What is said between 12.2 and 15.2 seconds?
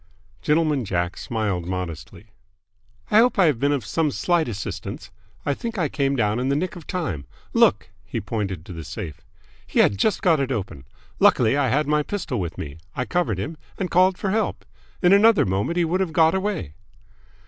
with me. I covered him, and called for help. In